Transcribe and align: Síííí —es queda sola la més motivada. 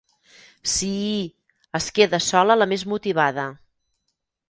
Síííí 0.75 1.19
—es 1.27 1.91
queda 2.01 2.23
sola 2.31 2.59
la 2.65 2.71
més 2.75 2.89
motivada. 2.97 3.49